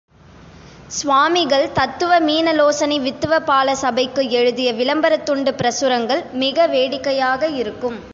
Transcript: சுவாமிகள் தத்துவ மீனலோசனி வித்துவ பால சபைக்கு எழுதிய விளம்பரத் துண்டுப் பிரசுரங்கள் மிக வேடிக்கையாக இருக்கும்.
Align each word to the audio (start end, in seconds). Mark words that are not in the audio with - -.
சுவாமிகள் 0.89 1.71
தத்துவ 1.71 2.19
மீனலோசனி 2.19 2.97
வித்துவ 3.01 3.39
பால 3.41 3.75
சபைக்கு 3.75 4.29
எழுதிய 4.29 4.73
விளம்பரத் 4.73 5.25
துண்டுப் 5.29 5.57
பிரசுரங்கள் 5.57 6.23
மிக 6.35 6.67
வேடிக்கையாக 6.67 7.47
இருக்கும். 7.55 7.99